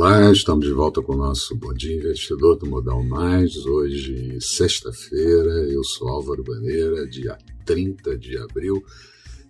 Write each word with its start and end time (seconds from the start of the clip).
Olá, 0.00 0.30
estamos 0.30 0.64
de 0.64 0.72
volta 0.72 1.02
com 1.02 1.14
o 1.14 1.16
nosso 1.16 1.56
Bom 1.56 1.74
Dia 1.74 1.96
Investidor 1.96 2.54
do 2.54 2.66
Modal 2.66 3.02
Mais. 3.02 3.56
Hoje, 3.66 4.38
sexta-feira, 4.40 5.50
eu 5.68 5.82
sou 5.82 6.06
Álvaro 6.06 6.44
Bandeira, 6.44 7.04
dia 7.04 7.36
30 7.64 8.16
de 8.16 8.38
abril. 8.38 8.80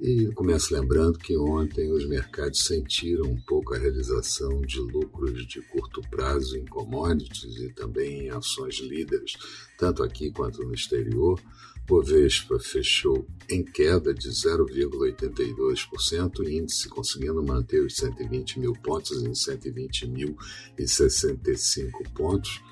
E 0.00 0.32
começo 0.32 0.72
lembrando 0.72 1.18
que 1.18 1.36
ontem 1.36 1.92
os 1.92 2.08
mercados 2.08 2.64
sentiram 2.64 3.26
um 3.26 3.38
pouco 3.38 3.74
a 3.74 3.78
realização 3.78 4.62
de 4.62 4.80
lucros 4.80 5.46
de 5.46 5.60
curto 5.60 6.00
prazo 6.08 6.56
em 6.56 6.64
commodities 6.64 7.56
e 7.56 7.68
também 7.74 8.24
em 8.24 8.30
ações 8.30 8.80
líderes, 8.80 9.36
tanto 9.76 10.02
aqui 10.02 10.32
quanto 10.32 10.64
no 10.64 10.72
exterior. 10.72 11.38
Bovespa 11.86 12.58
fechou 12.58 13.26
em 13.50 13.62
queda 13.62 14.14
de 14.14 14.30
0,82%, 14.30 16.48
índice 16.48 16.88
conseguindo 16.88 17.42
manter 17.42 17.84
os 17.84 17.94
120 17.96 18.58
mil 18.58 18.72
pontos 18.72 19.22
em 19.22 19.32
120.065 19.32 22.10
pontos. 22.14 22.62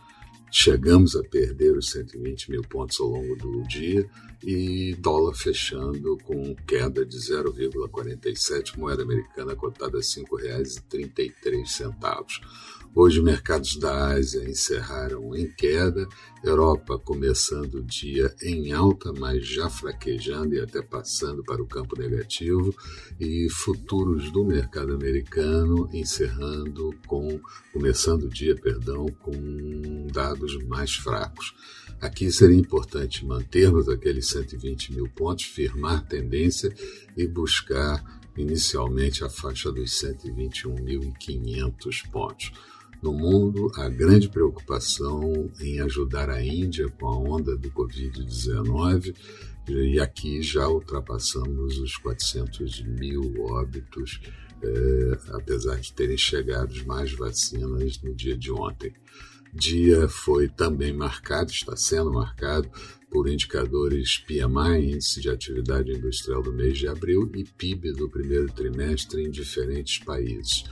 Chegamos 0.50 1.14
a 1.14 1.22
perder 1.22 1.76
os 1.76 1.90
120 1.90 2.50
mil 2.50 2.62
pontos 2.62 2.98
ao 3.00 3.08
longo 3.08 3.36
do 3.36 3.62
dia 3.64 4.08
e 4.42 4.96
dólar 4.98 5.34
fechando 5.34 6.16
com 6.24 6.56
queda 6.66 7.04
de 7.04 7.18
0,47, 7.18 8.78
moeda 8.78 9.02
americana 9.02 9.54
cotada 9.54 9.98
a 9.98 10.00
R$ 10.00 10.06
5,33. 10.06 12.40
Hoje, 13.00 13.22
mercados 13.22 13.76
da 13.76 14.08
Ásia 14.08 14.42
encerraram 14.50 15.32
em 15.32 15.48
queda, 15.52 16.08
Europa 16.42 16.98
começando 16.98 17.76
o 17.76 17.84
dia 17.84 18.34
em 18.42 18.72
alta, 18.72 19.12
mas 19.12 19.46
já 19.46 19.70
fraquejando 19.70 20.56
e 20.56 20.60
até 20.60 20.82
passando 20.82 21.44
para 21.44 21.62
o 21.62 21.66
campo 21.68 21.96
negativo, 21.96 22.74
e 23.20 23.48
futuros 23.50 24.32
do 24.32 24.44
mercado 24.44 24.92
americano 24.92 25.88
encerrando 25.92 26.92
com, 27.06 27.40
começando 27.72 28.24
o 28.24 28.28
dia, 28.28 28.56
perdão, 28.56 29.06
com 29.20 30.08
dados 30.12 30.60
mais 30.64 30.96
fracos. 30.96 31.54
Aqui 32.00 32.32
seria 32.32 32.58
importante 32.58 33.24
mantermos 33.24 33.88
aqueles 33.88 34.26
120 34.26 34.94
mil 34.94 35.08
pontos, 35.08 35.44
firmar 35.44 36.04
tendência 36.04 36.74
e 37.16 37.28
buscar 37.28 38.18
inicialmente 38.36 39.22
a 39.22 39.28
faixa 39.28 39.70
dos 39.70 39.92
121.500 40.02 42.10
pontos. 42.10 42.52
No 43.00 43.12
mundo, 43.12 43.70
a 43.76 43.88
grande 43.88 44.28
preocupação 44.28 45.48
em 45.60 45.80
ajudar 45.80 46.28
a 46.28 46.44
Índia 46.44 46.88
com 46.88 47.06
a 47.06 47.16
onda 47.16 47.56
do 47.56 47.70
Covid-19, 47.70 49.14
e 49.68 50.00
aqui 50.00 50.42
já 50.42 50.66
ultrapassamos 50.68 51.78
os 51.78 51.96
400 51.96 52.82
mil 52.82 53.34
óbitos, 53.40 54.20
é, 54.60 55.18
apesar 55.34 55.76
de 55.76 55.92
terem 55.92 56.16
chegado 56.16 56.74
mais 56.86 57.12
vacinas 57.12 58.00
no 58.02 58.12
dia 58.14 58.36
de 58.36 58.50
ontem 58.50 58.92
dia 59.52 60.08
foi 60.08 60.48
também 60.48 60.92
marcado, 60.92 61.50
está 61.50 61.76
sendo 61.76 62.12
marcado 62.12 62.70
por 63.10 63.28
indicadores 63.28 64.18
PMI, 64.18 64.92
Índice 64.92 65.20
de 65.20 65.30
Atividade 65.30 65.92
Industrial 65.92 66.42
do 66.42 66.52
mês 66.52 66.78
de 66.78 66.88
abril, 66.88 67.30
e 67.34 67.44
PIB 67.44 67.92
do 67.92 68.08
primeiro 68.08 68.46
trimestre 68.52 69.22
em 69.22 69.30
diferentes 69.30 69.98
países. 70.04 70.64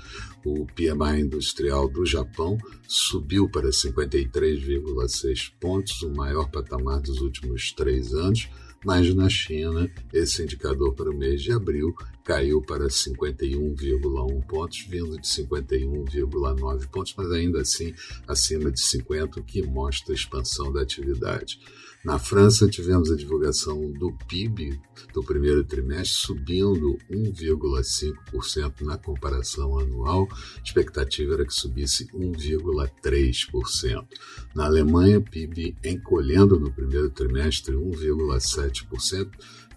O 0.45 0.67
PMI 0.67 1.23
industrial 1.23 1.89
do 1.89 2.05
Japão 2.05 2.59
subiu 2.87 3.49
para 3.49 3.71
53,6 3.71 5.53
pontos, 5.59 6.03
o 6.03 6.11
maior 6.11 6.51
patamar 6.51 7.01
dos 7.01 7.21
últimos 7.21 7.73
três 7.73 8.13
anos, 8.15 8.49
mas 8.85 9.15
na 9.15 9.29
China, 9.29 9.91
esse 10.13 10.43
indicador 10.43 10.95
para 10.95 11.11
o 11.11 11.17
mês 11.17 11.43
de 11.43 11.53
abril 11.53 11.95
caiu 12.25 12.61
para 12.61 12.87
51,1 12.87 14.47
pontos, 14.47 14.85
vindo 14.89 15.17
de 15.21 15.27
51,9 15.27 16.89
pontos, 16.89 17.15
mas 17.17 17.31
ainda 17.31 17.61
assim 17.61 17.95
acima 18.27 18.71
de 18.71 18.81
50, 18.81 19.41
o 19.41 19.45
que 19.45 19.63
mostra 19.63 20.13
a 20.13 20.17
expansão 20.17 20.73
da 20.73 20.83
atividade. 20.83 21.61
Na 22.07 22.21
França, 22.21 22.69
tivemos 22.69 23.11
a 23.11 23.17
divulgação 23.17 23.91
do 23.91 24.13
PIB 24.29 24.79
do 25.13 25.25
primeiro 25.25 25.65
trimestre 25.65 26.17
subindo 26.17 26.97
1,5% 27.11 28.83
na 28.83 28.97
comparação 28.97 29.77
anual. 29.77 30.29
A 30.31 30.63
expectativa 30.63 31.35
era 31.35 31.45
que 31.45 31.53
subisse 31.53 32.07
1,3%. 32.15 34.07
Na 34.55 34.67
Alemanha, 34.67 35.21
PIB 35.21 35.77
encolhendo 35.85 36.61
no 36.61 36.73
primeiro 36.73 37.11
trimestre 37.11 37.75
1,7% 37.75 38.66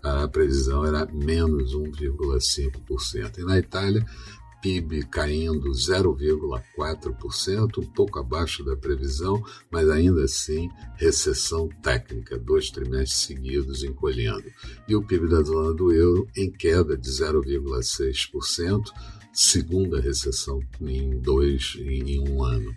a 0.03 0.27
previsão 0.27 0.85
era 0.85 1.05
menos 1.05 1.75
1,5%. 1.75 3.39
E 3.39 3.43
na 3.43 3.57
Itália, 3.57 4.05
PIB 4.61 5.05
caindo 5.05 5.71
0,4%, 5.71 7.77
um 7.77 7.85
pouco 7.85 8.19
abaixo 8.19 8.63
da 8.63 8.75
previsão, 8.75 9.41
mas 9.71 9.89
ainda 9.89 10.23
assim 10.23 10.69
recessão 10.95 11.69
técnica, 11.81 12.37
dois 12.37 12.69
trimestres 12.69 13.21
seguidos 13.21 13.83
encolhendo. 13.83 14.45
E 14.87 14.95
o 14.95 15.01
PIB 15.01 15.29
da 15.29 15.41
zona 15.41 15.73
do 15.73 15.91
euro 15.91 16.27
em 16.35 16.51
queda 16.51 16.97
de 16.97 17.09
0,6%, 17.09 18.91
segunda 19.33 19.99
recessão 19.99 20.59
em 20.81 21.19
dois 21.19 21.75
em 21.79 22.19
um 22.19 22.43
ano. 22.43 22.73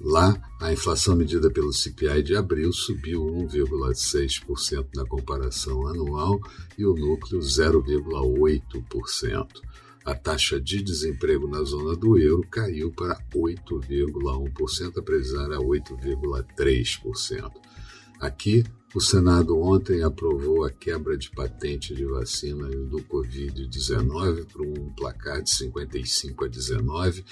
Lá, 0.00 0.40
a 0.58 0.72
inflação 0.72 1.14
medida 1.14 1.50
pelo 1.50 1.74
CPI 1.74 2.22
de 2.22 2.34
abril 2.34 2.72
subiu 2.72 3.22
1,6% 3.22 4.86
na 4.94 5.04
comparação 5.04 5.86
anual 5.86 6.40
e 6.78 6.86
o 6.86 6.94
núcleo 6.94 7.40
0,8%. 7.40 9.46
A 10.02 10.14
taxa 10.14 10.58
de 10.58 10.82
desemprego 10.82 11.46
na 11.46 11.62
zona 11.62 11.94
do 11.94 12.18
euro 12.18 12.42
caiu 12.50 12.90
para 12.90 13.22
8,1%, 13.34 14.96
a 14.96 15.02
previsão 15.02 15.44
era 15.44 15.58
8,3%. 15.58 17.52
Aqui, 18.18 18.64
o 18.92 19.00
Senado 19.00 19.56
ontem 19.60 20.02
aprovou 20.02 20.64
a 20.64 20.70
quebra 20.70 21.16
de 21.16 21.30
patente 21.30 21.94
de 21.94 22.04
vacinas 22.04 22.74
do 22.88 22.98
Covid-19 23.02 24.46
para 24.46 24.62
um 24.62 24.90
placar 24.96 25.40
de 25.42 25.50
55 25.50 26.44
a 26.44 26.48
19. 26.48 27.24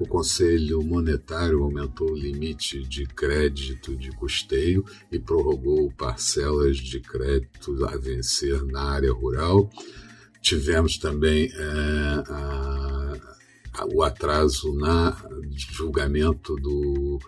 O 0.00 0.08
Conselho 0.08 0.82
Monetário 0.82 1.62
aumentou 1.62 2.10
o 2.10 2.16
limite 2.16 2.82
de 2.82 3.06
crédito 3.06 3.94
de 3.94 4.10
custeio 4.10 4.84
e 5.10 5.20
prorrogou 5.20 5.92
parcelas 5.92 6.78
de 6.78 6.98
crédito 6.98 7.84
a 7.84 7.96
vencer 7.96 8.64
na 8.64 8.82
área 8.82 9.12
rural. 9.12 9.70
Tivemos 10.42 10.98
também 10.98 11.48
é, 11.54 11.62
a, 12.28 13.16
a, 13.74 13.86
o 13.86 14.02
atraso 14.02 14.74
na 14.74 15.16
julgamento 15.70 16.56
do 16.56 17.20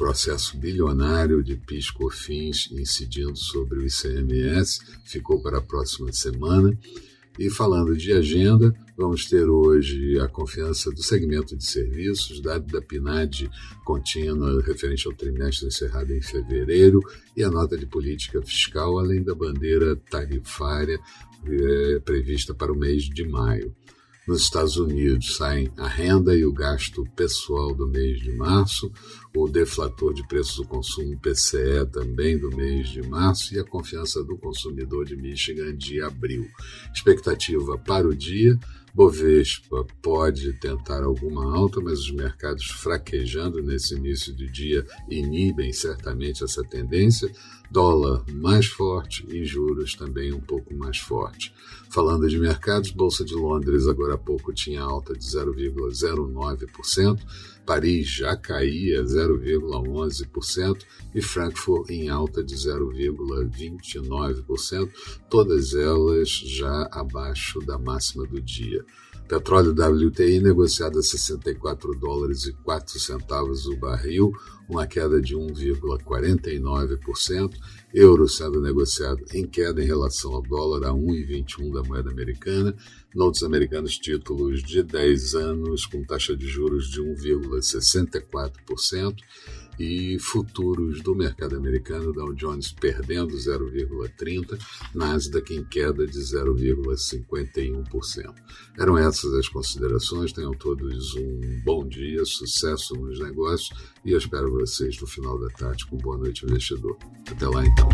processo 0.00 0.56
bilionário 0.56 1.44
de 1.44 1.56
PIS/COFINS 1.56 2.70
incidindo 2.72 3.36
sobre 3.36 3.80
o 3.80 3.86
ICMS, 3.86 4.80
ficou 5.04 5.42
para 5.42 5.58
a 5.58 5.62
próxima 5.62 6.10
semana. 6.10 6.74
E 7.38 7.50
falando 7.50 7.94
de 7.94 8.10
agenda, 8.10 8.74
vamos 8.96 9.26
ter 9.26 9.44
hoje 9.44 10.18
a 10.18 10.26
confiança 10.26 10.90
do 10.90 11.02
segmento 11.02 11.54
de 11.54 11.66
serviços, 11.66 12.40
dado 12.40 12.66
da 12.72 12.80
PNAD 12.80 13.50
contínua 13.84 14.62
referente 14.62 15.06
ao 15.06 15.12
trimestre 15.12 15.68
encerrado 15.68 16.14
em 16.14 16.22
fevereiro, 16.22 17.02
e 17.36 17.44
a 17.44 17.50
nota 17.50 17.76
de 17.76 17.84
política 17.84 18.40
fiscal, 18.40 18.98
além 18.98 19.22
da 19.22 19.34
bandeira 19.34 19.96
tarifária 19.96 20.98
é, 21.44 21.98
prevista 21.98 22.54
para 22.54 22.72
o 22.72 22.76
mês 22.76 23.02
de 23.02 23.28
maio. 23.28 23.74
Nos 24.30 24.42
Estados 24.42 24.76
Unidos 24.76 25.34
saem 25.34 25.72
a 25.76 25.88
renda 25.88 26.36
e 26.36 26.44
o 26.44 26.52
gasto 26.52 27.04
pessoal 27.16 27.74
do 27.74 27.84
mês 27.88 28.20
de 28.20 28.30
março, 28.30 28.88
o 29.34 29.48
deflator 29.48 30.14
de 30.14 30.24
preços 30.28 30.58
do 30.58 30.64
consumo 30.64 31.18
PCE 31.18 31.84
também 31.90 32.38
do 32.38 32.48
mês 32.56 32.90
de 32.90 33.02
março 33.02 33.52
e 33.52 33.58
a 33.58 33.64
confiança 33.64 34.22
do 34.22 34.38
consumidor 34.38 35.04
de 35.04 35.16
Michigan 35.16 35.76
de 35.76 36.00
abril. 36.00 36.46
Expectativa 36.94 37.76
para 37.76 38.06
o 38.06 38.14
dia: 38.14 38.56
Bovespa 38.94 39.86
pode 40.02 40.52
tentar 40.54 41.02
alguma 41.02 41.56
alta, 41.56 41.80
mas 41.80 42.00
os 42.00 42.12
mercados 42.12 42.66
fraquejando 42.66 43.62
nesse 43.62 43.94
início 43.94 44.34
de 44.34 44.50
dia 44.50 44.84
inibem 45.08 45.72
certamente 45.72 46.42
essa 46.42 46.64
tendência. 46.64 47.30
Dólar 47.70 48.24
mais 48.32 48.66
forte 48.66 49.24
e 49.28 49.44
juros 49.44 49.94
também 49.94 50.32
um 50.32 50.40
pouco 50.40 50.74
mais 50.74 50.98
forte. 50.98 51.54
Falando 51.88 52.28
de 52.28 52.36
mercados, 52.36 52.90
Bolsa 52.90 53.24
de 53.24 53.34
Londres 53.34 53.86
agora 53.86 54.14
há 54.14 54.18
pouco 54.18 54.52
tinha 54.52 54.82
alta 54.82 55.12
de 55.12 55.24
0,09%, 55.24 57.20
Paris 57.64 58.08
já 58.08 58.36
caía 58.36 59.04
0,11% 59.04 60.84
e 61.14 61.22
Frankfurt 61.22 61.90
em 61.90 62.08
alta 62.08 62.42
de 62.42 62.56
0,29%, 62.56 64.90
todas 65.28 65.74
elas 65.74 66.30
já 66.30 66.88
abaixo 66.90 67.60
da 67.60 67.78
máxima 67.78 68.26
do 68.26 68.40
dia. 68.82 69.10
Petróleo 69.30 69.72
WTI 69.72 70.40
negociado 70.40 70.98
a 70.98 71.02
64 71.02 71.94
dólares 71.94 72.46
e 72.46 72.52
4 72.52 72.98
centavos 72.98 73.64
o 73.66 73.76
barril, 73.76 74.32
uma 74.68 74.88
queda 74.88 75.20
de 75.20 75.36
1,49%. 75.36 77.54
Euro 77.94 78.28
sendo 78.28 78.60
negociado 78.60 79.24
em 79.32 79.46
queda 79.46 79.80
em 79.80 79.86
relação 79.86 80.34
ao 80.34 80.42
dólar 80.42 80.88
a 80.88 80.92
1,21 80.92 81.72
da 81.72 81.84
moeda 81.84 82.10
americana. 82.10 82.74
Notes 83.14 83.44
americanos 83.44 83.96
títulos 83.98 84.64
de 84.64 84.82
10 84.82 85.36
anos 85.36 85.86
com 85.86 86.02
taxa 86.02 86.36
de 86.36 86.48
juros 86.48 86.90
de 86.90 87.00
1,64% 87.00 89.14
e 89.80 90.18
futuros 90.18 91.00
do 91.00 91.14
mercado 91.14 91.56
americano, 91.56 92.12
Dow 92.12 92.34
Jones 92.34 92.70
perdendo 92.70 93.34
0,30%, 93.34 94.58
Nasdaq 94.94 95.54
em 95.54 95.64
queda 95.64 96.06
de 96.06 96.18
0,51%. 96.18 98.34
Eram 98.78 98.98
essas 98.98 99.32
as 99.32 99.48
considerações, 99.48 100.34
tenham 100.34 100.52
todos 100.52 101.14
um 101.14 101.62
bom 101.64 101.88
dia, 101.88 102.22
sucesso 102.26 102.94
nos 102.94 103.18
negócios 103.18 103.70
e 104.04 104.10
eu 104.10 104.18
espero 104.18 104.50
vocês 104.50 105.00
no 105.00 105.06
final 105.06 105.38
da 105.38 105.48
tarde 105.48 105.86
com 105.86 105.96
Boa 105.96 106.18
Noite 106.18 106.44
Investidor. 106.44 106.98
Até 107.26 107.48
lá 107.48 107.64
então. 107.64 107.88